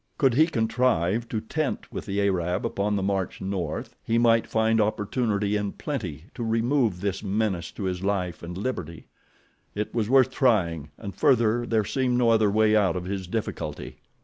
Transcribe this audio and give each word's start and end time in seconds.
Could 0.17 0.33
he 0.33 0.47
contrive 0.47 1.29
to 1.29 1.39
tent 1.39 1.91
with 1.93 2.07
the 2.07 2.19
Arab 2.21 2.65
upon 2.65 2.95
the 2.95 3.03
march 3.03 3.39
north, 3.39 3.95
he 4.03 4.17
might 4.17 4.47
find 4.47 4.81
opportunity 4.81 5.55
in 5.55 5.73
plenty 5.73 6.25
to 6.33 6.43
remove 6.43 7.01
this 7.01 7.21
menace 7.21 7.69
to 7.73 7.83
his 7.83 8.03
life 8.03 8.41
and 8.41 8.57
liberty—it 8.57 9.93
was 9.93 10.09
worth 10.09 10.31
trying, 10.31 10.89
and, 10.97 11.15
further, 11.15 11.67
there 11.67 11.85
seemed 11.85 12.17
no 12.17 12.31
other 12.31 12.49
way 12.49 12.75
out 12.75 12.95
of 12.95 13.05
his 13.05 13.27
difficulty. 13.27 13.99